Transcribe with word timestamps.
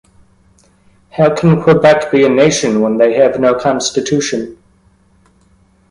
How 1.11 1.31
can 1.31 1.61
Quebec 1.61 2.09
be 2.09 2.25
a 2.25 2.29
nation 2.29 2.81
when 2.81 2.97
they 2.97 3.13
have 3.13 3.39
no 3.39 3.53
constitution? 3.53 4.57